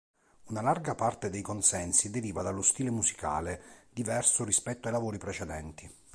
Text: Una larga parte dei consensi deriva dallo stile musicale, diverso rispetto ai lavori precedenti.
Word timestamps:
Una 0.45 0.61
larga 0.61 0.95
parte 0.95 1.29
dei 1.29 1.43
consensi 1.43 2.09
deriva 2.09 2.41
dallo 2.41 2.63
stile 2.63 2.89
musicale, 2.89 3.85
diverso 3.91 4.43
rispetto 4.43 4.87
ai 4.87 4.93
lavori 4.93 5.19
precedenti. 5.19 5.87